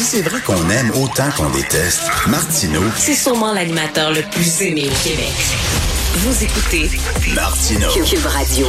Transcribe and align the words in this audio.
Si 0.00 0.06
c'est 0.16 0.22
vrai 0.22 0.40
qu'on 0.40 0.70
aime 0.70 0.90
autant 0.92 1.28
qu'on 1.36 1.50
déteste, 1.50 2.04
Martineau, 2.26 2.80
C'est 2.96 3.12
sûrement 3.12 3.52
l'animateur 3.52 4.10
le 4.12 4.22
plus 4.30 4.62
aimé 4.62 4.86
au 4.86 5.04
Québec. 5.06 5.28
Vous 6.14 6.42
écoutez 6.42 6.90
Martineau. 7.34 7.86
Cube 7.92 8.24
Radio. 8.24 8.66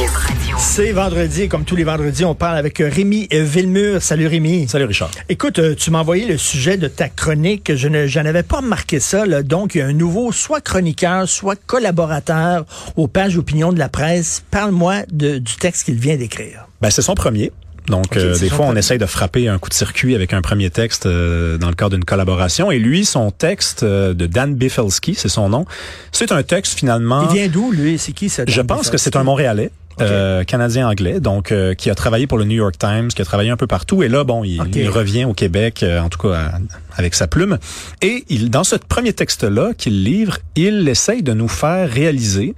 C'est 0.58 0.92
vendredi, 0.92 1.48
comme 1.48 1.64
tous 1.64 1.74
les 1.74 1.84
vendredis, 1.84 2.26
on 2.26 2.34
parle 2.34 2.58
avec 2.58 2.76
Rémi 2.78 3.28
Villemur. 3.30 4.02
Salut 4.02 4.26
Rémi. 4.26 4.68
Salut 4.68 4.84
Richard. 4.84 5.10
Écoute, 5.30 5.58
euh, 5.58 5.74
tu 5.74 5.90
m'as 5.90 6.00
envoyé 6.00 6.26
le 6.26 6.36
sujet 6.36 6.76
de 6.76 6.88
ta 6.88 7.08
chronique. 7.08 7.74
Je 7.74 7.88
ne, 7.88 8.06
je 8.06 8.20
n'avais 8.20 8.42
pas 8.42 8.58
remarqué 8.58 9.00
ça. 9.00 9.24
là. 9.24 9.42
Donc, 9.42 9.74
il 9.74 9.78
y 9.78 9.80
a 9.80 9.86
un 9.86 9.94
nouveau, 9.94 10.32
soit 10.32 10.60
chroniqueur, 10.60 11.26
soit 11.26 11.56
collaborateur 11.66 12.66
aux 12.96 13.08
pages 13.08 13.38
opinion 13.38 13.72
de 13.72 13.78
la 13.78 13.88
presse. 13.88 14.42
Parle-moi 14.50 14.96
de- 15.10 15.38
du 15.38 15.56
texte 15.56 15.84
qu'il 15.84 15.98
vient 15.98 16.16
d'écrire. 16.16 16.66
Ben, 16.82 16.90
c'est 16.90 17.00
son 17.02 17.14
premier. 17.14 17.52
Donc, 17.88 18.16
euh, 18.16 18.38
des 18.38 18.48
fois, 18.48 18.66
on 18.66 18.76
essaye 18.76 18.98
de 18.98 19.06
frapper 19.06 19.48
un 19.48 19.58
coup 19.58 19.68
de 19.68 19.74
circuit 19.74 20.14
avec 20.14 20.32
un 20.32 20.40
premier 20.40 20.70
texte 20.70 21.06
euh, 21.06 21.58
dans 21.58 21.68
le 21.68 21.74
cadre 21.74 21.90
d'une 21.96 22.04
collaboration. 22.04 22.70
Et 22.70 22.78
lui, 22.78 23.04
son 23.04 23.30
texte 23.32 23.82
euh, 23.82 24.14
de 24.14 24.26
Dan 24.26 24.54
Bifelski, 24.54 25.14
c'est 25.14 25.28
son 25.28 25.48
nom, 25.48 25.66
c'est 26.12 26.30
un 26.32 26.42
texte 26.44 26.78
finalement... 26.78 27.28
Il 27.30 27.36
vient 27.36 27.48
d'où, 27.48 27.72
lui? 27.72 27.98
C'est 27.98 28.12
qui, 28.12 28.28
ça? 28.28 28.44
Je 28.46 28.60
pense 28.60 28.88
que 28.88 28.98
c'est 28.98 29.16
un 29.16 29.24
Montréalais. 29.24 29.70
euh, 30.00 30.42
canadien-anglais, 30.44 31.20
donc 31.20 31.52
euh, 31.52 31.74
qui 31.74 31.90
a 31.90 31.94
travaillé 31.94 32.26
pour 32.26 32.38
le 32.38 32.44
New 32.44 32.56
York 32.56 32.78
Times, 32.78 33.08
qui 33.08 33.20
a 33.20 33.24
travaillé 33.26 33.50
un 33.50 33.58
peu 33.58 33.66
partout. 33.66 34.02
Et 34.02 34.08
là, 34.08 34.24
bon, 34.24 34.42
il, 34.42 34.62
il 34.74 34.88
revient 34.88 35.24
au 35.26 35.34
Québec, 35.34 35.82
euh, 35.82 36.00
en 36.00 36.08
tout 36.08 36.18
cas 36.18 36.34
à- 36.34 36.58
avec 36.96 37.14
sa 37.14 37.26
plume. 37.26 37.58
Et 38.00 38.24
il, 38.30 38.48
dans 38.48 38.64
ce 38.64 38.76
premier 38.76 39.12
texte-là 39.12 39.72
qu'il 39.76 40.02
livre, 40.02 40.38
il 40.56 40.88
essaye 40.88 41.22
de 41.22 41.34
nous 41.34 41.48
faire 41.48 41.90
réaliser 41.90 42.54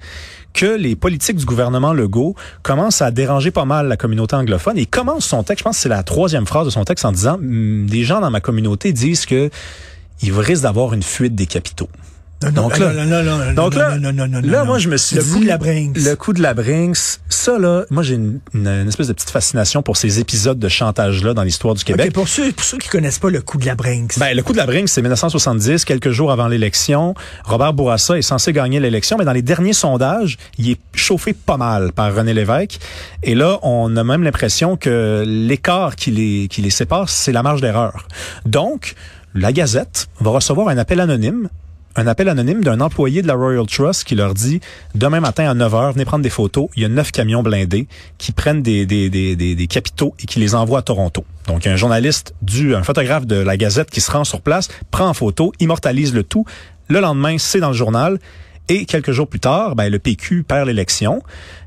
que 0.54 0.66
les 0.66 0.96
politiques 0.96 1.36
du 1.36 1.44
gouvernement 1.44 1.92
Legault 1.92 2.34
commencent 2.62 3.02
à 3.02 3.10
déranger 3.10 3.50
pas 3.50 3.64
mal 3.64 3.88
la 3.88 3.96
communauté 3.96 4.36
anglophone. 4.36 4.78
Et 4.78 4.86
commence 4.86 5.26
son 5.26 5.42
texte, 5.42 5.58
je 5.60 5.64
pense 5.64 5.76
que 5.76 5.82
c'est 5.82 5.88
la 5.88 6.02
troisième 6.02 6.46
phrase 6.46 6.64
de 6.64 6.70
son 6.70 6.84
texte, 6.84 7.04
en 7.04 7.12
disant 7.12 7.34
Hum, 7.34 7.86
des 7.86 8.04
gens 8.04 8.20
dans 8.20 8.30
ma 8.30 8.40
communauté 8.40 8.92
disent 8.92 9.26
que 9.26 9.50
il 10.22 10.32
risque 10.32 10.62
d'avoir 10.62 10.94
une 10.94 11.02
fuite 11.02 11.34
des 11.34 11.46
capitaux. 11.46 11.88
Donc 12.50 12.78
là- 12.78 12.92
Donc 13.54 13.74
là, 13.74 13.96
là, 14.42 14.64
moi, 14.64 14.78
je 14.78 14.88
me 14.88 14.96
suis 14.96 15.16
Le 15.16 15.22
coup 15.22 15.40
de 15.40 15.46
la 15.46 15.58
Brinks. 15.58 15.96
Le 15.96 16.14
coup 16.16 16.32
de 16.32 16.42
la 16.42 16.54
Brinks. 16.54 16.96
Ça, 17.28 17.58
là, 17.58 17.84
moi, 17.90 18.02
j'ai 18.02 18.14
une, 18.14 18.40
une- 18.54 18.66
une 18.66 18.88
espèce 18.88 19.08
de 19.08 19.12
petite 19.12 19.30
fascination 19.30 19.82
pour 19.82 19.96
ces 19.96 20.18
épisodes 20.20 20.58
de 20.58 20.68
chantage-là 20.68 21.34
dans 21.34 21.42
l'histoire 21.42 21.74
du 21.74 21.84
Québec. 21.84 22.12
Pour 22.12 22.28
ceux, 22.28 22.52
pour 22.52 22.64
ceux 22.64 22.78
qui 22.78 22.88
connaissent 22.88 23.18
pas 23.18 23.30
le 23.30 23.40
coup 23.42 23.58
de 23.58 23.66
la 23.66 23.74
Brinks. 23.74 24.18
Ben, 24.18 24.34
le 24.36 24.42
coup 24.42 24.52
de 24.52 24.58
la 24.58 24.66
Brinks, 24.66 24.88
c'est 24.88 25.02
1970, 25.02 25.84
quelques 25.84 26.10
jours 26.10 26.30
avant 26.32 26.48
l'élection. 26.48 27.14
Robert 27.44 27.72
Bourassa 27.74 28.16
est 28.18 28.22
censé 28.22 28.52
gagner 28.52 28.80
l'élection, 28.80 29.16
mais 29.18 29.24
dans 29.24 29.32
les 29.32 29.42
derniers 29.42 29.72
sondages, 29.72 30.38
il 30.58 30.70
est 30.70 30.78
chauffé 30.94 31.32
pas 31.32 31.56
mal 31.56 31.92
par 31.92 32.14
René 32.14 32.34
Lévesque. 32.34 32.78
Et 33.22 33.34
là, 33.34 33.58
on 33.62 33.96
a 33.96 34.04
même 34.04 34.22
l'impression 34.22 34.76
que 34.76 35.24
l'écart 35.26 35.96
qui 35.96 36.10
les, 36.10 36.48
qui 36.48 36.62
les 36.62 36.70
sépare, 36.70 37.08
c'est 37.08 37.32
la 37.32 37.42
marge 37.42 37.60
d'erreur. 37.60 38.06
Donc, 38.46 38.94
la 39.34 39.52
Gazette 39.52 40.06
va 40.20 40.30
recevoir 40.30 40.68
un 40.68 40.78
appel 40.78 41.00
anonyme 41.00 41.48
un 41.96 42.06
appel 42.06 42.28
anonyme 42.28 42.62
d'un 42.64 42.80
employé 42.80 43.22
de 43.22 43.26
la 43.26 43.34
Royal 43.34 43.66
Trust 43.66 44.04
qui 44.04 44.14
leur 44.14 44.34
dit 44.34 44.60
demain 44.94 45.20
matin 45.20 45.48
à 45.48 45.54
9 45.54 45.72
h, 45.72 45.92
venez 45.92 46.04
prendre 46.04 46.22
des 46.22 46.30
photos. 46.30 46.68
Il 46.76 46.82
y 46.82 46.84
a 46.84 46.88
neuf 46.88 47.12
camions 47.12 47.42
blindés 47.42 47.86
qui 48.18 48.32
prennent 48.32 48.62
des, 48.62 48.86
des, 48.86 49.10
des, 49.10 49.36
des, 49.36 49.54
des 49.54 49.66
capitaux 49.66 50.14
et 50.20 50.26
qui 50.26 50.40
les 50.40 50.54
envoient 50.54 50.80
à 50.80 50.82
Toronto. 50.82 51.24
Donc, 51.46 51.66
un 51.66 51.76
journaliste, 51.76 52.34
du, 52.42 52.74
un 52.74 52.82
photographe 52.82 53.26
de 53.26 53.36
la 53.36 53.56
Gazette 53.56 53.90
qui 53.90 54.00
se 54.00 54.10
rend 54.10 54.24
sur 54.24 54.40
place, 54.40 54.68
prend 54.90 55.08
en 55.08 55.14
photo, 55.14 55.52
immortalise 55.60 56.14
le 56.14 56.24
tout. 56.24 56.44
Le 56.88 57.00
lendemain, 57.00 57.36
c'est 57.38 57.60
dans 57.60 57.68
le 57.68 57.74
journal. 57.74 58.18
Et 58.68 58.86
quelques 58.86 59.12
jours 59.12 59.28
plus 59.28 59.40
tard, 59.40 59.76
ben, 59.76 59.90
le 59.90 59.98
PQ 59.98 60.42
perd 60.42 60.66
l'élection, 60.66 61.22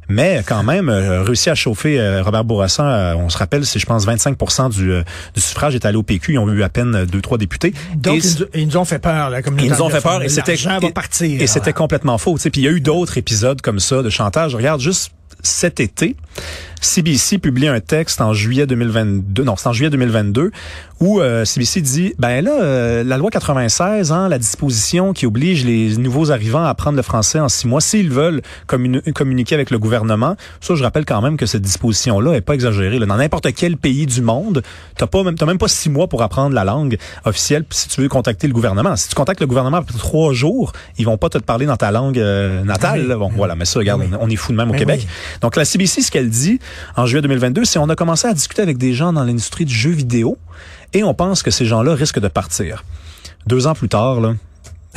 mais 0.10 0.42
quand 0.46 0.64
même 0.64 0.90
euh, 0.90 1.24
réussit 1.24 1.50
à 1.50 1.56
chauffer 1.56 2.00
euh, 2.00 2.22
Robert 2.24 2.44
Bourassa. 2.44 2.84
euh, 2.88 3.16
on 3.16 3.30
se 3.30 3.38
rappelle, 3.38 3.66
c'est 3.66 3.80
je 3.80 3.86
pense 3.86 4.06
25 4.06 4.70
du, 4.70 4.92
euh, 4.92 5.04
du 5.36 5.42
suffrage 5.42 5.76
est 5.76 5.86
allé 5.86 5.98
au 5.98 6.04
PQ. 6.04 6.34
Ils 6.34 6.40
ont 6.40 6.50
eu 6.52 6.64
à 6.64 6.70
peine 6.70 7.06
deux 7.06 7.22
trois 7.22 7.38
députés. 7.38 7.74
Donc, 7.96 8.16
Et 8.16 8.18
ils, 8.28 8.40
nous- 8.40 8.46
ils 8.54 8.68
nous 8.68 8.78
ont 8.78 8.86
fait 8.86 9.00
peur, 9.00 9.30
la 9.30 9.42
communauté 9.42 9.68
ils 9.68 9.72
nous 9.74 9.82
ont 9.82 9.90
fait 9.90 10.02
peur 10.02 10.22
et 10.24 10.30
c'était 10.30 10.54
et-. 10.54 11.44
Et 11.44 11.48
c'était 11.48 11.74
complètement 11.74 12.18
faux. 12.18 12.36
tu 12.38 12.44
sais. 12.44 12.50
Puis 12.50 12.62
il 12.62 12.66
y 12.66 12.68
a 12.68 12.72
eu 12.72 12.82
d'autres 12.82 13.18
épisodes 13.18 13.62
comme 13.62 13.80
ça 13.80 14.02
de 14.02 14.10
chantage. 14.10 14.56
Regarde 14.56 14.82
juste 14.82 15.12
cet 15.44 15.80
été, 15.80 16.16
CBC 16.82 17.38
publie 17.40 17.68
un 17.68 17.80
texte 17.80 18.22
en 18.22 18.34
juillet 18.34 18.68
2022. 18.68 19.44
Non, 19.44 19.56
c'est 19.58 19.68
en 19.68 19.74
juillet 19.74 19.90
2022 19.90 20.52
où 21.00 21.20
euh, 21.22 21.46
CBC 21.46 21.82
dit 21.82 22.14
ben 22.18 22.44
là 22.44 22.52
euh, 22.62 23.04
la 23.04 23.18
loi 23.18 23.30
96, 23.30 24.12
hein, 24.12 24.30
la 24.30 24.40
disposition 24.40 25.14
qui 25.14 25.26
oblige 25.28 25.64
les 25.66 25.96
nouveaux 25.98 26.32
arrivants 26.32 26.64
à 26.64 26.70
apprendre 26.70 26.96
le 26.98 27.04
français 27.04 27.40
en 27.40 27.50
six 27.50 27.68
mois 27.68 27.82
s'ils 27.82 28.10
veulent 28.10 28.42
communi- 28.68 29.02
communiquer 29.14 29.54
avec 29.56 29.70
le 29.70 29.78
gouvernement. 29.80 30.36
Ça, 30.62 30.74
je 30.76 30.84
rappelle 30.84 31.06
quand 31.06 31.22
même 31.22 31.38
que 31.38 31.46
cette 31.46 31.62
disposition 31.62 32.20
là 32.20 32.34
est 32.34 32.42
pas 32.42 32.54
exagérée. 32.54 32.98
là. 33.00 33.06
Dans 33.06 33.18
n'importe 33.18 33.54
quel 33.54 33.78
pays 33.78 34.06
du 34.08 34.22
monde, 34.22 34.64
t'as 34.98 35.08
pas 35.08 35.24
même 35.24 35.36
t'as 35.36 35.46
même 35.46 35.60
pas 35.60 35.68
six 35.68 35.90
mois 35.90 36.08
pour 36.08 36.24
apprendre 36.24 36.56
la 36.56 36.64
langue 36.64 36.98
officielle 37.26 37.66
si 37.70 37.88
tu 37.90 38.02
veux 38.02 38.10
contacter 38.10 38.48
le 38.48 38.54
gouvernement. 38.54 38.96
Si 38.96 39.10
tu 39.10 39.16
contactes 39.16 39.42
le 39.42 39.48
gouvernement 39.48 39.78
après 39.78 39.98
trois 39.98 40.34
jours, 40.34 40.72
ils 40.98 41.06
vont 41.06 41.18
pas 41.18 41.30
te 41.30 41.38
parler 41.38 41.66
dans 41.68 41.78
ta 41.78 41.92
langue 41.92 42.18
euh, 42.20 42.64
natale. 42.64 43.08
Là. 43.08 43.18
Bon, 43.18 43.30
voilà, 43.36 43.56
mais 43.56 43.66
ça, 43.66 43.80
regarde, 43.80 44.02
Oui. 44.02 44.18
on 44.20 44.30
est 44.30 44.36
fou 44.36 44.52
de 44.52 44.58
même 44.58 44.70
au 44.70 44.74
Ben 44.74 44.80
Québec. 44.80 45.02
oui. 45.04 45.08
Donc 45.42 45.56
la 45.56 45.66
CBC, 45.66 46.02
ce 46.02 46.12
qu'elle 46.12 46.30
dit 46.30 46.60
en 46.96 47.06
juillet 47.06 47.22
2022, 47.22 47.66
c'est 47.66 47.80
on 47.80 47.90
a 47.90 47.96
commencé 47.96 48.28
à 48.28 48.34
discuter 48.34 48.62
avec 48.62 48.78
des 48.78 48.94
gens 48.94 49.14
dans 49.14 49.24
l'industrie 49.24 49.66
du 49.66 49.74
jeu 49.74 49.92
vidéo 49.92 50.38
et 50.94 51.04
on 51.04 51.14
pense 51.14 51.44
que 51.44 51.52
ces 51.52 51.66
gens-là 51.66 51.96
risquent 51.96 52.20
de 52.20 52.28
partir. 52.28 52.84
Deux 53.46 53.68
ans 53.68 53.74
plus 53.74 53.90
tard, 53.90 54.20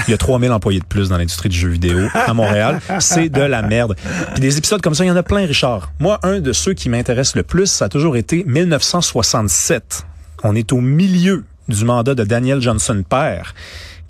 il 0.06 0.10
y 0.10 0.14
a 0.14 0.18
3000 0.18 0.50
employés 0.52 0.80
de 0.80 0.84
plus 0.84 1.08
dans 1.08 1.18
l'industrie 1.18 1.48
du 1.48 1.58
jeu 1.58 1.68
vidéo 1.68 2.08
à 2.14 2.32
Montréal. 2.34 2.80
C'est 3.00 3.28
de 3.28 3.42
la 3.42 3.62
merde. 3.62 3.96
Puis 4.32 4.40
des 4.40 4.58
épisodes 4.58 4.80
comme 4.80 4.94
ça, 4.94 5.04
il 5.04 5.08
y 5.08 5.10
en 5.10 5.16
a 5.16 5.22
plein, 5.22 5.46
Richard. 5.46 5.92
Moi, 5.98 6.18
un 6.22 6.40
de 6.40 6.52
ceux 6.52 6.74
qui 6.74 6.88
m'intéresse 6.88 7.36
le 7.36 7.42
plus, 7.42 7.66
ça 7.66 7.86
a 7.86 7.88
toujours 7.88 8.16
été 8.16 8.44
1967. 8.46 10.06
On 10.42 10.54
est 10.54 10.72
au 10.72 10.80
milieu 10.80 11.44
du 11.68 11.84
mandat 11.84 12.14
de 12.14 12.24
Daniel 12.24 12.60
Johnson 12.60 13.02
père 13.08 13.54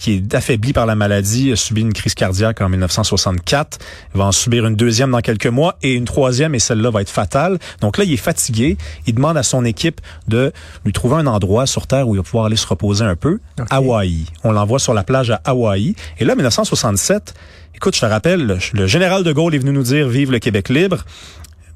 qui 0.01 0.15
est 0.15 0.35
affaibli 0.35 0.73
par 0.73 0.87
la 0.87 0.97
maladie, 0.97 1.53
a 1.53 1.57
subi 1.57 1.83
une 1.83 1.93
crise 1.93 2.15
cardiaque 2.15 2.63
en 2.63 2.71
1964, 2.71 3.79
il 4.15 4.19
va 4.19 4.25
en 4.25 4.33
subir 4.33 4.67
une 4.67 4.75
deuxième 4.75 5.11
dans 5.11 5.21
quelques 5.21 5.47
mois 5.47 5.77
et 5.83 5.93
une 5.93 6.07
troisième 6.07 6.55
et 6.55 6.59
celle-là 6.59 6.91
va 6.91 7.03
être 7.03 7.11
fatale. 7.11 7.59
Donc 7.83 7.99
là, 7.99 8.05
il 8.05 8.13
est 8.13 8.17
fatigué, 8.17 8.79
il 9.07 9.15
demande 9.15 9.37
à 9.37 9.43
son 9.43 9.65
équipe 9.65 10.01
de 10.27 10.53
lui 10.87 10.93
trouver 10.93 11.17
un 11.17 11.27
endroit 11.27 11.67
sur 11.67 11.87
Terre 11.87 12.09
où 12.09 12.15
il 12.15 12.19
va 12.19 12.25
pouvoir 12.25 12.47
aller 12.47 12.57
se 12.57 12.67
reposer 12.67 13.05
un 13.05 13.15
peu. 13.15 13.39
Hawaï. 13.69 14.25
On 14.43 14.53
l'envoie 14.53 14.79
sur 14.79 14.95
la 14.95 15.05
plage 15.05 15.31
à 15.31 15.41
Hawaï. 15.45 15.95
Et 16.19 16.25
là, 16.25 16.35
1967, 16.35 17.35
écoute, 17.75 17.95
je 17.95 18.01
te 18.01 18.07
rappelle, 18.07 18.47
le, 18.47 18.59
le 18.73 18.87
général 18.87 19.23
de 19.23 19.33
Gaulle 19.33 19.55
est 19.55 19.59
venu 19.59 19.73
nous 19.73 19.83
dire 19.83 20.09
vive 20.09 20.33
le 20.33 20.39
Québec 20.39 20.71
libre. 20.71 21.05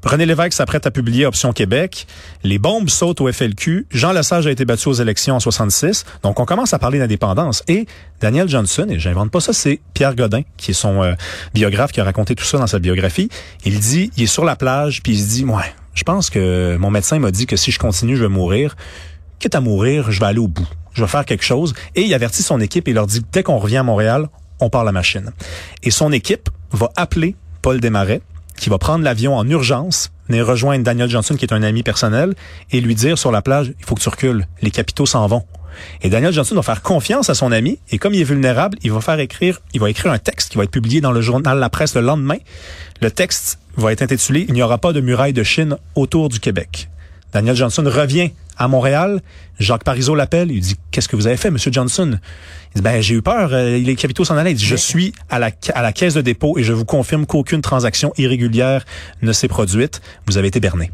René 0.05 0.27
Lévesque 0.27 0.53
s'apprête 0.53 0.87
à 0.87 0.91
publier 0.91 1.25
Option 1.25 1.55
Québec. 1.55 2.07
Les 2.43 2.59
bombes 2.59 2.91
sautent 2.91 3.23
au 3.23 3.33
FLQ. 3.33 3.87
Jean 3.91 4.13
Lesage 4.13 4.47
a 4.47 4.51
été 4.51 4.67
battu 4.67 4.89
aux 4.89 4.93
élections 4.93 5.37
en 5.37 5.41
66. 5.41 6.05
Donc, 6.23 6.39
on 6.41 6.45
commence 6.45 6.75
à 6.75 6.79
parler 6.79 6.99
d'indépendance. 6.99 7.63
Et 7.69 7.87
Daniel 8.21 8.47
Johnson, 8.47 8.87
et 8.91 8.99
j'invente 8.99 9.31
pas 9.31 9.41
ça, 9.41 9.55
c'est 9.55 9.81
Pierre 9.95 10.15
Godin, 10.15 10.43
qui 10.59 10.73
est 10.73 10.75
son 10.75 11.03
euh, 11.03 11.15
biographe, 11.55 11.93
qui 11.93 12.03
a 12.03 12.05
raconté 12.05 12.35
tout 12.35 12.45
ça 12.45 12.59
dans 12.59 12.67
sa 12.67 12.81
biographie. 12.81 13.31
Il 13.65 13.81
dit, 13.81 14.11
il 14.19 14.25
est 14.25 14.27
sur 14.27 14.45
la 14.45 14.57
plage, 14.57 15.03
puis 15.03 15.13
il 15.13 15.21
se 15.23 15.29
dit, 15.29 15.45
ouais, 15.47 15.75
je 15.95 16.03
pense 16.03 16.29
que 16.29 16.77
mon 16.77 16.91
médecin 16.91 17.19
m'a 17.19 17.31
dit 17.31 17.47
que 17.47 17.57
si 17.57 17.71
je 17.71 17.79
continue, 17.79 18.17
je 18.17 18.23
vais 18.25 18.29
mourir. 18.29 18.77
Quitte 19.39 19.55
à 19.55 19.63
mourir, 19.63 20.11
je 20.11 20.21
vais 20.21 20.27
aller 20.27 20.39
au 20.39 20.49
bout. 20.49 20.69
Je 20.93 21.01
vais 21.01 21.09
faire 21.09 21.25
quelque 21.25 21.45
chose. 21.45 21.73
Et 21.95 22.03
il 22.03 22.13
avertit 22.13 22.43
son 22.43 22.61
équipe 22.61 22.89
et 22.89 22.93
leur 22.93 23.07
dit, 23.07 23.23
dès 23.33 23.43
qu'on 23.43 23.57
revient 23.57 23.79
à 23.79 23.83
Montréal, 23.83 24.29
on 24.61 24.69
part 24.69 24.85
la 24.85 24.93
machine. 24.93 25.33
Et 25.83 25.91
son 25.91 26.13
équipe 26.13 26.51
va 26.73 26.91
appeler 26.95 27.37
Paul 27.63 27.81
Desmarais, 27.81 28.21
qui 28.57 28.71
va 28.71 28.79
prendre 28.79 29.05
l'avion 29.05 29.37
en 29.37 29.49
urgence, 29.49 30.13
venir 30.29 30.47
rejoindre 30.47 30.85
Daniel 30.85 31.09
Johnson, 31.09 31.35
qui 31.37 31.45
est 31.45 31.53
un 31.53 31.63
ami 31.63 31.83
personnel, 31.83 32.35
et 32.71 32.81
lui 32.81 32.95
dire 32.95 33.19
sur 33.19 33.31
la 33.31 33.43
plage, 33.43 33.73
il 33.79 33.85
faut 33.85 33.95
que 33.95 34.01
tu 34.01 34.09
recules, 34.09 34.47
les 34.63 34.71
capitaux 34.71 35.07
s'en 35.07 35.27
vont. 35.27 35.45
Et 36.03 36.09
Daniel 36.09 36.33
Johnson 36.33 36.55
va 36.55 36.63
faire 36.63 36.83
confiance 36.83 37.31
à 37.31 37.35
son 37.35 37.53
ami, 37.53 37.79
et 37.91 37.99
comme 37.99 38.15
il 38.15 38.21
est 38.21 38.25
vulnérable, 38.25 38.79
il 38.83 38.93
va 38.93 39.01
faire 39.01 39.19
écrire, 39.19 39.61
il 39.73 39.81
va 39.81 39.91
écrire 39.91 40.13
un 40.13 40.19
texte 40.19 40.51
qui 40.51 40.59
va 40.59 40.65
être 40.65 40.71
publié 40.71 41.01
dans 41.01 41.13
le 41.13 41.21
journal 41.21 41.59
La 41.59 41.69
Presse 41.69 41.95
le 41.95 42.01
lendemain. 42.01 42.39
Le 43.01 43.11
texte 43.11 43.59
va 43.77 43.93
être 43.93 44.03
intitulé 44.03 44.47
Il 44.49 44.55
n'y 44.55 44.63
aura 44.63 44.79
pas 44.79 44.93
de 44.93 45.01
muraille 45.01 45.33
de 45.33 45.43
Chine 45.43 45.77
autour 45.95 46.29
du 46.29 46.39
Québec. 46.39 46.89
Daniel 47.35 47.57
Johnson 47.57 47.83
revient 47.85 48.31
à 48.57 48.69
Montréal. 48.69 49.21
Jacques 49.59 49.83
Parizeau 49.83 50.15
l'appelle. 50.15 50.53
Il 50.53 50.61
dit 50.61 50.77
Qu'est-ce 50.93 51.09
que 51.09 51.17
vous 51.17 51.27
avez 51.27 51.37
fait, 51.37 51.51
Monsieur 51.51 51.73
Johnson? 51.73 52.19
Il 52.71 52.77
dit 52.77 52.83
Ben 52.83 53.03
j'ai 53.03 53.15
eu 53.17 53.23
peur. 53.23 53.53
euh, 53.53 53.77
les 53.77 53.97
capitaux 53.97 54.25
s'en 54.25 54.37
allaient. 54.37 54.53
Il 54.53 54.57
dit 54.57 54.65
Je 54.65 54.77
suis 54.77 55.13
à 55.29 55.41
la 55.41 55.51
à 55.75 55.83
la 55.83 55.93
caisse 55.93 56.15
de 56.15 56.21
dépôt 56.21 56.57
et 56.59 56.63
je 56.63 56.73
vous 56.73 56.85
confirme 56.85 57.27
qu'aucune 57.27 57.61
transaction 57.61 58.13
irrégulière 58.17 58.85
ne 59.23 59.33
s'est 59.33 59.49
produite. 59.49 60.01
Vous 60.27 60.39
avez 60.39 60.49
été 60.49 60.61
berné. 60.61 60.93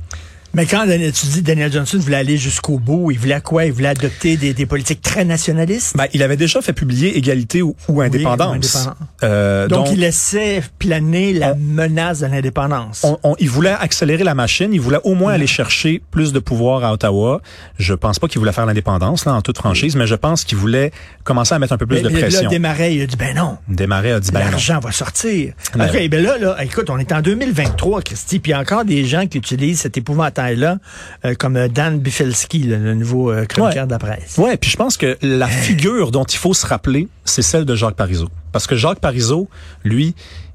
Mais 0.52 0.66
quand 0.66 0.84
tu 0.86 1.26
dis 1.26 1.42
Daniel 1.42 1.72
Johnson 1.72 1.98
voulait 1.98 2.16
aller 2.16 2.36
jusqu'au 2.36 2.78
bout, 2.78 3.10
il 3.12 3.18
voulait 3.18 3.40
quoi? 3.40 3.66
Il 3.66 3.72
voulait 3.72 3.88
adopter 3.88 4.36
des, 4.36 4.52
des 4.52 4.66
politiques 4.66 5.00
très 5.00 5.24
nationalistes? 5.24 5.96
Ben, 5.96 6.06
il 6.12 6.22
avait 6.24 6.36
déjà 6.36 6.60
fait 6.60 6.72
publier 6.72 7.16
égalité 7.16 7.62
ou, 7.62 7.76
ou 7.88 8.00
indépendance. 8.00 8.74
indépendant. 8.76 8.96
Euh, 9.22 9.68
donc, 9.68 9.84
donc, 9.86 9.94
il 9.94 10.00
laissait 10.00 10.62
planer 10.80 11.32
la 11.34 11.52
On- 11.52 11.56
menace 11.56 12.20
de 12.20 12.26
l'indépendance. 12.26 13.02
on, 13.04 13.16
on- 13.22 13.36
il 13.38 13.48
voulait 13.48 13.70
accélérer 13.78 14.24
la 14.24 14.34
machine, 14.34 14.70
il 14.74 14.80
voulait 14.80 14.98
au 15.04 15.14
moins 15.14 15.34
aller 15.34 15.46
chercher 15.46 16.02
plus 16.10 16.32
de 16.32 16.40
pouvoir 16.40 16.82
à 16.84 16.92
Ottawa. 16.92 17.40
Je 17.78 17.94
pense 17.94 18.18
pas 18.18 18.26
qu'il 18.26 18.40
voulait 18.40 18.52
faire 18.52 18.66
l'indépendance, 18.66 19.24
là, 19.26 19.34
en 19.34 19.42
toute 19.42 19.58
franchise, 19.58 19.94
mais 19.94 20.08
je 20.08 20.16
pense 20.16 20.42
qu'il 20.44 20.58
voulait 20.58 20.90
commencer 21.22 21.54
à 21.54 21.60
mettre 21.60 21.74
un 21.74 21.78
peu 21.78 21.86
plus 21.86 21.98
Mais- 21.98 22.02
de 22.02 22.08
mais 22.08 22.20
pression. 22.22 22.42
Là, 22.42 22.48
Desmarais, 22.48 22.96
il 22.96 23.02
a 23.02 23.06
dit, 23.06 23.16
ben 23.16 23.36
non. 23.36 23.56
Démarrer 23.68 24.12
a 24.12 24.18
dit, 24.20 24.32
ben 24.32 24.40
non. 24.44 24.50
L'argent 24.50 24.80
va 24.80 24.90
sortir. 24.90 25.52
Ben 25.76 25.88
OK, 25.88 26.08
ben 26.08 26.22
là, 26.24 26.38
là, 26.38 26.56
écoute, 26.64 26.90
on 26.90 26.98
est 26.98 27.12
en 27.12 27.20
2023, 27.20 28.02
Christy, 28.02 28.40
puis 28.40 28.50
il 28.50 28.54
y 28.54 28.56
a 28.56 28.60
encore 28.60 28.84
des 28.84 29.04
gens 29.04 29.28
qui 29.28 29.38
utilisent 29.38 29.80
cet 29.82 29.96
épouvantable 29.96 30.39
bataille-là, 30.40 30.78
euh, 31.24 31.34
comme 31.38 31.56
euh, 31.56 31.68
Dan 31.68 31.98
Bifelski, 31.98 32.60
le, 32.60 32.76
le 32.76 32.94
nouveau 32.94 33.30
euh, 33.30 33.44
chroniqueur 33.44 33.86
de 33.86 33.92
la 33.92 33.98
presse. 33.98 34.36
Ouais, 34.38 34.56
puis 34.56 34.70
je 34.70 34.76
pense 34.76 34.96
que 34.96 35.18
la 35.22 35.46
figure 35.46 36.10
dont 36.10 36.24
il 36.24 36.38
faut 36.38 36.54
se 36.54 36.66
rappeler, 36.66 37.08
c'est 37.24 37.42
celle 37.42 37.64
de 37.64 37.74
Jacques 37.74 37.96
Parizeau. 37.96 38.28
Parce 38.52 38.66
que 38.66 38.76
Jacques 38.76 39.00
Parizeau, 39.00 39.48
lui, 39.84 40.14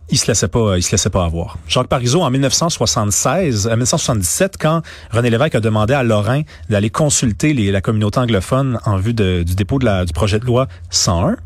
il 0.10 0.18
se 0.18 0.28
laissait 0.28 0.48
pas, 0.48 0.78
il 0.78 0.84
se 0.84 0.92
laissait 0.92 1.10
pas 1.10 1.26
avoir. 1.26 1.58
Jacques 1.68 1.88
Parizeau, 1.88 2.22
en 2.22 2.30
1976, 2.30 3.68
en 3.68 3.72
1977, 3.72 4.56
quand 4.60 4.82
René 5.12 5.30
Lévesque 5.30 5.56
a 5.56 5.60
demandé 5.60 5.94
à 5.94 6.04
Lorrain 6.04 6.42
d'aller 6.70 6.90
consulter 6.90 7.54
les, 7.54 7.72
la 7.72 7.82
communauté 7.82 8.20
anglophone 8.20 8.80
en 8.86 8.98
vue 8.98 9.14
de, 9.14 9.44
du 9.44 9.56
dépôt 9.56 9.80
de 9.80 9.86
la, 9.86 10.06
du 10.06 10.14
projet 10.14 10.40
de 10.40 10.46
loi 10.46 10.68
101, 10.90 11.38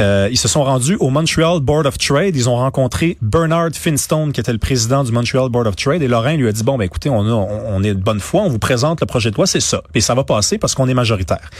euh, 0.00 0.28
ils 0.30 0.36
se 0.36 0.48
sont 0.48 0.64
rendus 0.64 0.96
au 0.96 1.10
Montreal 1.10 1.60
Board 1.60 1.86
of 1.86 1.98
Trade. 1.98 2.36
Ils 2.36 2.48
ont 2.48 2.56
rencontré 2.56 3.16
Bernard 3.22 3.70
Finstone, 3.74 4.32
qui 4.32 4.40
était 4.40 4.52
le 4.52 4.58
président 4.58 5.04
du 5.04 5.12
Montreal 5.12 5.48
Board 5.48 5.66
of 5.66 5.76
Trade. 5.76 6.02
Et 6.02 6.08
Lorrain 6.08 6.36
lui 6.36 6.48
a 6.48 6.52
dit, 6.52 6.62
bon, 6.62 6.76
ben 6.76 6.84
écoutez, 6.84 7.08
on, 7.10 7.20
a, 7.20 7.32
on, 7.32 7.82
est 7.82 7.94
de 7.94 8.02
bonne 8.02 8.20
foi, 8.20 8.42
on 8.42 8.48
vous 8.48 8.58
présente 8.58 9.00
le 9.00 9.06
projet 9.06 9.30
de 9.30 9.36
loi, 9.36 9.46
c'est 9.46 9.60
ça. 9.60 9.82
Et 9.94 10.00
ça 10.00 10.14
va 10.14 10.24
passer 10.24 10.58
parce 10.58 10.74
qu'on 10.74 10.88
est 10.88 10.94
majoritaire. 10.94 11.50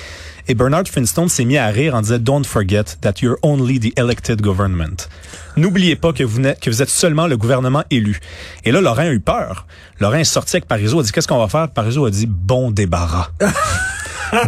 Et 0.48 0.54
Bernard 0.54 0.88
Finstone 0.88 1.28
s'est 1.28 1.44
mis 1.44 1.56
à 1.56 1.68
rire 1.68 1.94
en 1.94 2.02
disant, 2.02 2.18
don't 2.18 2.44
forget 2.44 2.84
that 3.00 3.14
you're 3.22 3.38
only 3.42 3.78
the 3.78 3.98
elected 3.98 4.42
government. 4.42 5.08
N'oubliez 5.56 5.96
pas 5.96 6.12
que 6.12 6.24
vous, 6.24 6.42
que 6.60 6.70
vous 6.70 6.82
êtes 6.82 6.90
seulement 6.90 7.26
le 7.26 7.36
gouvernement 7.36 7.84
élu. 7.90 8.20
Et 8.64 8.72
là, 8.72 8.80
Lorrain 8.80 9.04
a 9.04 9.12
eu 9.12 9.20
peur. 9.20 9.66
Lorrain 10.00 10.18
est 10.18 10.24
sorti 10.24 10.56
avec 10.56 10.66
Parizeau, 10.66 11.00
a 11.00 11.02
dit, 11.02 11.12
qu'est-ce 11.12 11.28
qu'on 11.28 11.38
va 11.38 11.48
faire? 11.48 11.70
Parizeau 11.70 12.04
a 12.06 12.10
dit, 12.10 12.26
bon 12.26 12.70
débarras. 12.70 13.28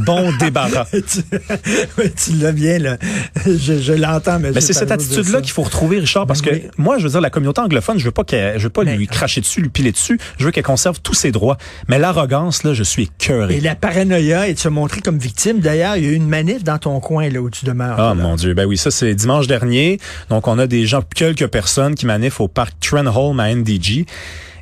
bon 0.04 0.30
débarras. 0.38 0.86
tu 0.92 1.00
tu 2.16 2.32
l'as 2.38 2.52
bien, 2.52 2.78
là. 2.78 2.96
Je, 3.46 3.78
je 3.80 3.92
l'entends, 3.92 4.38
mais, 4.38 4.50
Mais 4.52 4.60
c'est 4.60 4.72
cette 4.72 4.90
attitude-là 4.90 5.40
qu'il 5.40 5.52
faut 5.52 5.62
retrouver, 5.62 5.98
Richard, 5.98 6.26
parce 6.26 6.42
que 6.42 6.50
Oui. 6.50 6.62
moi, 6.78 6.98
je 6.98 7.04
veux 7.04 7.10
dire, 7.10 7.20
la 7.20 7.30
communauté 7.30 7.60
anglophone, 7.60 7.98
je 7.98 8.04
veux 8.04 8.10
pas 8.10 8.24
qu'elle, 8.24 8.58
je 8.58 8.64
veux 8.64 8.70
pas 8.70 8.84
Mais- 8.84 8.96
lui 8.96 9.06
cracher 9.06 9.40
dessus, 9.40 9.60
lui 9.60 9.68
piler 9.68 9.92
dessus. 9.92 10.18
Je 10.38 10.44
veux 10.44 10.50
qu'elle 10.50 10.64
conserve 10.64 11.00
tous 11.00 11.14
ses 11.14 11.32
droits. 11.32 11.56
Mais 11.88 11.98
l'arrogance, 11.98 12.62
là, 12.64 12.74
je 12.74 12.82
suis 12.82 13.04
écœuré. 13.04 13.56
Et 13.56 13.60
la 13.60 13.74
paranoïa 13.74 14.48
et 14.48 14.54
de 14.54 14.58
se 14.58 14.68
montrer 14.68 15.00
comme 15.00 15.18
victime. 15.18 15.60
D'ailleurs, 15.60 15.96
il 15.96 16.04
y 16.04 16.08
a 16.08 16.10
eu 16.10 16.14
une 16.14 16.28
manif 16.28 16.64
dans 16.64 16.78
ton 16.78 16.98
coin, 17.00 17.28
là, 17.28 17.40
où 17.40 17.50
tu 17.50 17.64
demeures. 17.64 17.96
Ah 17.98 18.14
là. 18.14 18.14
mon 18.14 18.36
Dieu, 18.36 18.54
ben 18.54 18.64
oui, 18.66 18.76
ça 18.76 18.90
c'est 18.90 19.14
dimanche 19.14 19.46
dernier. 19.46 19.98
Donc 20.30 20.48
on 20.48 20.58
a 20.58 20.66
des 20.66 20.86
gens, 20.86 21.02
quelques 21.14 21.46
personnes 21.48 21.94
qui 21.94 22.06
manifent 22.06 22.40
au 22.40 22.48
parc 22.48 22.74
Trenholm 22.80 23.38
à 23.40 23.54
NDG. 23.54 24.06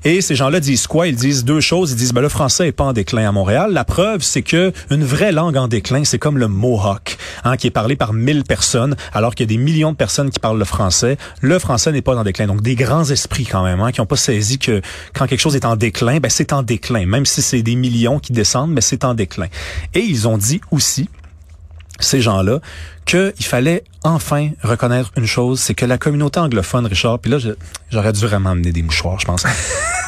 Et 0.06 0.20
ces 0.20 0.34
gens-là 0.34 0.60
disent 0.60 0.86
quoi? 0.86 1.06
Ils 1.08 1.16
disent 1.16 1.44
deux 1.44 1.60
choses. 1.60 1.92
Ils 1.92 1.96
disent, 1.96 2.12
ben 2.12 2.20
le 2.20 2.28
français 2.28 2.68
est 2.68 2.72
pas 2.72 2.84
en 2.84 2.92
déclin 2.92 3.26
à 3.26 3.32
Montréal. 3.32 3.72
La 3.72 3.84
preuve, 3.84 4.22
c'est 4.22 4.42
que 4.42 4.70
une 4.90 5.02
vraie 5.02 5.32
langue 5.32 5.56
en 5.56 5.66
déclin, 5.66 6.04
c'est 6.04 6.18
comme 6.18 6.36
le 6.36 6.46
Mohawk, 6.46 7.16
hein, 7.42 7.56
qui 7.56 7.68
est 7.68 7.70
parlé 7.70 7.96
par 7.96 8.12
1000 8.12 8.44
personnes, 8.44 8.96
alors 9.14 9.34
qu'il 9.34 9.50
y 9.50 9.54
a 9.54 9.56
des 9.56 9.62
millions 9.62 9.92
de 9.92 9.96
personnes 9.96 10.28
qui 10.30 10.38
parlent 10.38 10.58
le 10.58 10.66
français. 10.66 11.16
Le 11.40 11.58
français 11.58 11.90
n'est 11.90 12.02
pas 12.02 12.14
en 12.14 12.22
déclin. 12.22 12.46
Donc 12.46 12.60
des 12.60 12.74
grands 12.74 13.08
esprits 13.08 13.46
quand 13.46 13.64
même, 13.64 13.80
hein, 13.80 13.92
qui 13.92 14.02
n'ont 14.02 14.06
pas 14.06 14.16
saisi 14.16 14.58
que 14.58 14.82
quand 15.14 15.26
quelque 15.26 15.40
chose 15.40 15.56
est 15.56 15.64
en 15.64 15.76
déclin, 15.76 16.20
ben 16.20 16.30
c'est 16.30 16.52
en 16.52 16.62
déclin. 16.62 17.06
Même 17.06 17.24
si 17.24 17.40
c'est 17.40 17.62
des 17.62 17.74
millions 17.74 18.18
qui 18.18 18.32
descendent, 18.32 18.72
mais 18.72 18.82
c'est 18.82 19.04
en 19.04 19.14
déclin. 19.14 19.46
Et 19.94 20.00
ils 20.00 20.28
ont 20.28 20.36
dit 20.36 20.60
aussi, 20.70 21.08
ces 22.00 22.20
gens-là 22.20 22.60
qu'il 23.04 23.32
fallait 23.40 23.84
enfin 24.02 24.50
reconnaître 24.62 25.12
une 25.16 25.26
chose, 25.26 25.60
c'est 25.60 25.74
que 25.74 25.86
la 25.86 25.98
communauté 25.98 26.40
anglophone, 26.40 26.86
Richard, 26.86 27.18
puis 27.18 27.30
là, 27.30 27.38
j'aurais 27.90 28.12
dû 28.12 28.20
vraiment 28.20 28.50
amener 28.50 28.72
des 28.72 28.82
mouchoirs, 28.82 29.20
je 29.20 29.26
pense. 29.26 29.44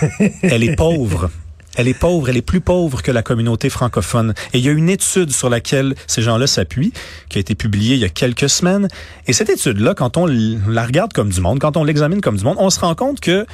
elle 0.43 0.65
est 0.65 0.77
pauvre. 0.77 1.31
Elle 1.79 1.89
est 1.89 1.95
pauvre, 1.99 2.31
elle 2.31 2.39
est 2.39 2.43
plus 2.43 2.63
pauvre 2.63 3.03
que 3.03 3.11
la 3.11 3.23
communauté 3.23 3.69
francophone. 3.69 4.33
Et 4.55 4.59
il 4.59 4.65
y 4.65 4.69
a 4.71 4.73
une 4.73 4.89
étude 4.89 5.31
sur 5.31 5.51
laquelle 5.51 5.95
ces 6.07 6.23
gens-là 6.23 6.47
s'appuient, 6.47 6.93
qui 7.29 7.37
a 7.37 7.41
été 7.41 7.55
publiée 7.55 7.97
il 7.97 8.01
y 8.01 8.05
a 8.05 8.09
quelques 8.09 8.49
semaines. 8.49 8.89
Et 9.27 9.35
cette 9.35 9.51
étude-là, 9.51 9.93
quand 9.93 10.17
on 10.17 10.25
la 10.25 10.87
regarde 10.87 11.13
comme 11.13 11.29
du 11.29 11.41
monde, 11.43 11.59
quand 11.59 11.77
on 11.77 11.85
l'examine 11.85 12.23
comme 12.23 12.39
du 12.39 12.45
monde, 12.45 12.57
on 12.59 12.71
se 12.71 12.81
rend 12.81 12.95
compte 12.95 13.21
que 13.21 13.45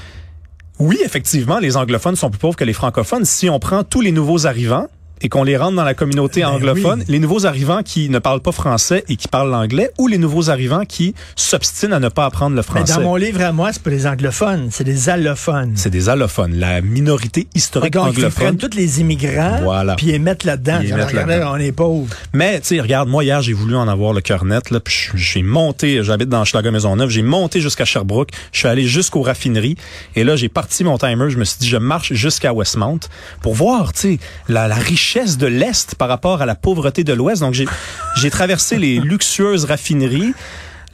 oui, 0.78 0.98
effectivement, 1.04 1.58
les 1.58 1.76
anglophones 1.76 2.16
sont 2.16 2.30
plus 2.30 2.38
pauvres 2.38 2.56
que 2.56 2.64
les 2.64 2.72
francophones. 2.72 3.24
Si 3.24 3.50
on 3.50 3.58
prend 3.58 3.82
tous 3.82 4.00
les 4.00 4.12
nouveaux 4.12 4.46
arrivants 4.46 4.86
et 5.22 5.28
qu'on 5.28 5.44
les 5.44 5.56
rentre 5.56 5.76
dans 5.76 5.84
la 5.84 5.94
communauté 5.94 6.40
Ben 6.40 6.48
anglophone, 6.48 7.00
oui. 7.00 7.04
les 7.08 7.18
nouveaux 7.18 7.46
arrivants 7.46 7.82
qui 7.82 8.08
ne 8.08 8.18
parlent 8.18 8.40
pas 8.42 8.52
français 8.52 9.04
et 9.08 9.16
qui 9.16 9.28
parlent 9.28 9.50
l'anglais, 9.50 9.90
ou 9.98 10.08
les 10.08 10.18
nouveaux 10.18 10.50
arrivants 10.50 10.84
qui 10.84 11.14
s'obstinent 11.36 11.92
à 11.94 12.00
ne 12.00 12.08
pas 12.08 12.26
apprendre 12.26 12.50
le 12.56 12.62
Mais 12.62 12.62
français. 12.80 12.94
dans 12.94 13.00
mon 13.02 13.16
livre 13.16 13.40
à 13.42 13.52
moi, 13.52 13.72
c'est 13.72 13.82
pas 13.82 13.90
les 13.90 14.06
anglophones, 14.06 14.68
c'est 14.70 14.84
des 14.84 15.08
allophones. 15.08 15.72
C'est 15.76 15.90
des 15.90 16.08
allophones, 16.08 16.54
la 16.56 16.80
minorité 16.80 17.46
historique 17.54 17.92
Donc, 17.92 18.06
ils 18.06 18.18
anglophone. 18.24 18.32
prennent 18.56 18.56
tous 18.70 18.76
les 18.76 19.00
immigrants, 19.00 19.60
Voilà. 19.62 19.94
puis 19.96 20.08
ils 20.08 20.20
mettent 20.20 20.44
là-dedans. 20.44 20.78
Ils 20.82 20.88
Ils 20.88 21.42
on 21.46 21.56
est 21.56 21.72
pauvres. 21.72 22.14
Mais, 22.32 22.60
tu 22.60 22.68
sais, 22.68 22.80
regarde, 22.80 23.08
moi, 23.08 23.22
hier, 23.24 23.40
j'ai 23.42 23.52
voulu 23.52 23.76
en 23.76 23.86
avoir 23.88 24.12
le 24.12 24.20
cœur 24.20 24.44
net, 24.44 24.70
là, 24.70 24.80
puis 24.80 24.94
j'ai 25.14 25.42
monté, 25.42 26.02
j'habite 26.02 26.28
dans 26.28 26.44
Schlager 26.44 26.70
Maisonneuve, 26.70 27.10
j'ai 27.10 27.22
monté 27.22 27.60
jusqu'à 27.60 27.84
Sherbrooke, 27.84 28.30
je 28.52 28.58
suis 28.60 28.68
allé 28.68 28.84
jusqu'aux 28.86 29.22
raffineries, 29.22 29.76
et 30.16 30.24
là, 30.24 30.36
j'ai 30.36 30.48
parti 30.48 30.82
mon 30.84 30.98
timer, 30.98 31.30
je 31.30 31.38
me 31.38 31.44
suis 31.44 31.58
dit, 31.60 31.68
je 31.68 31.76
marche 31.76 32.12
jusqu'à 32.12 32.52
Westmount 32.52 33.00
pour 33.40 33.54
voir, 33.54 33.92
tu 33.92 34.00
sais, 34.00 34.18
la, 34.48 34.66
la 34.68 34.74
richesse 34.76 35.11
de 35.14 35.46
l'Est 35.46 35.94
par 35.96 36.08
rapport 36.08 36.40
à 36.40 36.46
la 36.46 36.54
pauvreté 36.54 37.04
de 37.04 37.12
l'Ouest. 37.12 37.42
Donc, 37.42 37.54
j'ai, 37.54 38.30
traversé 38.30 38.78
les 38.78 38.98
luxueuses 38.98 39.66
raffineries, 39.66 40.32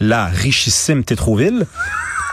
la 0.00 0.26
richissime 0.26 1.04
Tétroville, 1.04 1.66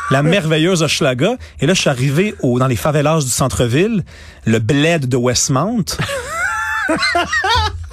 la 0.09 0.23
merveilleuse 0.23 0.81
Hochelaga, 0.81 1.35
et 1.59 1.67
là, 1.67 1.73
je 1.75 1.81
suis 1.81 1.89
arrivé 1.89 2.33
au, 2.41 2.57
dans 2.59 2.67
les 2.67 2.75
favelas 2.75 3.19
du 3.21 3.29
centre-ville, 3.29 4.03
le 4.45 4.59
bled 4.59 5.07
de 5.07 5.17
Westmount. 5.17 5.85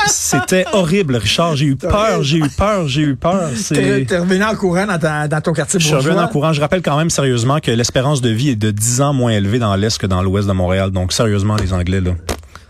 C'était 0.07 0.65
horrible, 0.73 1.17
Richard. 1.17 1.57
J'ai 1.57 1.67
eu 1.67 1.77
peur, 1.77 2.23
j'ai 2.23 2.39
eu 2.39 2.49
peur, 2.49 2.89
j'ai 2.89 3.03
eu 3.03 3.15
peur. 3.17 3.51
T'es 3.69 4.19
revenu 4.19 4.43
en 4.43 4.55
courant 4.57 4.87
dans, 4.87 4.99
ta- 4.99 5.29
dans 5.29 5.41
ton 5.41 5.53
quartier 5.53 5.79
Je 5.79 5.85
suis 5.85 5.95
bourgeois. 5.95 6.13
revenu 6.13 6.27
en 6.27 6.29
courant. 6.29 6.53
Je 6.53 6.61
rappelle 6.61 6.83
quand 6.83 6.97
même 6.97 7.09
sérieusement 7.11 7.61
que 7.61 7.71
l'espérance 7.71 8.21
de 8.21 8.29
vie 8.31 8.51
est 8.51 8.57
de 8.57 8.71
10 8.71 9.01
ans 9.03 9.13
moins 9.13 9.33
élevée 9.33 9.59
dans 9.59 9.75
l'Est 9.77 9.99
que 9.99 10.07
dans 10.07 10.23
l'Ouest 10.23 10.49
de 10.49 10.53
Montréal. 10.53 10.91
Donc, 10.91 11.13
sérieusement, 11.13 11.57
les 11.57 11.73
Anglais, 11.73 12.01
là. 12.01 12.13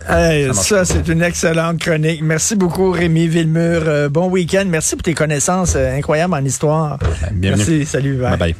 Hey, 0.08 0.46
Ça 0.48 0.52
marche 0.54 0.68
ça, 0.68 0.84
c'est 0.84 1.08
une 1.08 1.22
excellente 1.22 1.78
chronique. 1.80 2.20
Merci 2.22 2.56
beaucoup, 2.56 2.90
Rémi 2.90 3.28
Villemur. 3.28 3.82
Euh, 3.86 4.08
bon 4.08 4.28
week-end. 4.28 4.64
Merci 4.66 4.96
pour 4.96 5.02
tes 5.02 5.14
connaissances 5.14 5.74
euh, 5.76 5.96
incroyables 5.96 6.34
en 6.34 6.44
histoire. 6.44 6.98
Bienvenue. 7.32 7.64
Merci. 7.64 7.86
Salut. 7.86 8.16
Bye 8.16 8.36
bye. 8.36 8.50